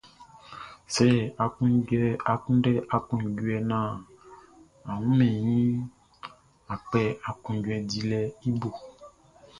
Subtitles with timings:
[0.93, 1.07] Sɛ
[1.43, 1.45] a
[2.43, 3.93] kunndɛ aklunjuɛ naan
[4.89, 5.79] a wunmɛn iʼn,
[6.73, 8.69] a kpɛ aklunjuɛ dilɛʼn i bo.